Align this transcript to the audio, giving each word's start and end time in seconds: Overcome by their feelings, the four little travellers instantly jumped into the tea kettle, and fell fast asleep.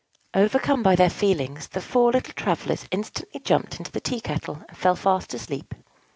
Overcome 0.33 0.81
by 0.81 0.95
their 0.95 1.11
feelings, 1.11 1.67
the 1.67 1.79
four 1.79 2.11
little 2.13 2.33
travellers 2.33 2.87
instantly 2.91 3.39
jumped 3.39 3.77
into 3.77 3.91
the 3.91 4.01
tea 4.01 4.19
kettle, 4.19 4.65
and 4.67 4.75
fell 4.75 4.95
fast 4.95 5.31
asleep. 5.35 5.75